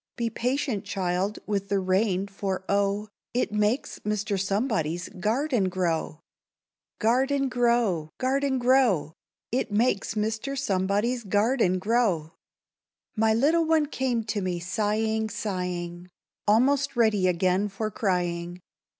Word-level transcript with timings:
"Be 0.15 0.31
patient, 0.31 0.83
child, 0.83 1.37
with 1.45 1.69
the 1.69 1.79
rain, 1.79 2.25
for 2.25 2.65
oh, 2.67 3.07
It 3.35 3.51
makes 3.51 3.99
Mr. 3.99 4.39
Somebody's 4.43 5.09
garden 5.09 5.69
grow!" 5.69 6.21
Chorus.—Garden 6.99 7.49
grow, 7.49 8.09
garden 8.17 8.57
grow! 8.57 9.13
It 9.51 9.71
makes 9.71 10.15
Mr. 10.15 10.57
Somebody's 10.57 11.23
garden 11.23 11.77
grow! 11.77 12.31
My 13.15 13.35
little 13.35 13.65
one 13.65 13.85
came 13.85 14.23
to 14.23 14.41
me 14.41 14.59
sighing, 14.59 15.29
sighing, 15.29 16.09
Almost 16.47 16.95
ready 16.95 17.27
again 17.27 17.67
for 17.69 17.91
crying. 17.91 18.59